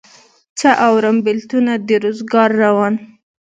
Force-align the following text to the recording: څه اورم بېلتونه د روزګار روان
څه 0.59 0.69
اورم 0.85 1.17
بېلتونه 1.25 1.73
د 1.87 1.89
روزګار 2.03 2.49
روان 2.63 2.93